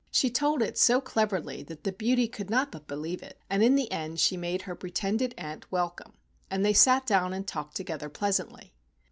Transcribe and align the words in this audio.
She 0.09 0.31
told 0.31 0.63
it 0.63 0.79
so 0.79 0.99
cleverly 0.99 1.61
that 1.61 1.83
the 1.83 1.91
beauty 1.91 2.27
could 2.27 2.49
not 2.49 2.71
but 2.71 2.87
believe 2.87 3.21
it, 3.21 3.37
and 3.51 3.61
in 3.61 3.75
the 3.75 3.91
end 3.91 4.19
she 4.19 4.35
made 4.35 4.63
her 4.63 4.73
pretended 4.73 5.35
aunt 5.37 5.71
welcome, 5.71 6.13
and 6.49 6.65
they 6.65 6.73
sat 6.73 7.05
down 7.05 7.33
and 7.33 7.45
talked 7.47 7.75
together 7.77 8.09
pleasantly. 8.09 8.73